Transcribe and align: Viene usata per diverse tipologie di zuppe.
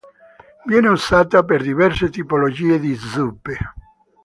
Viene 0.65 0.87
usata 0.89 1.43
per 1.43 1.61
diverse 1.61 2.09
tipologie 2.09 2.79
di 2.79 2.95
zuppe. 2.95 3.55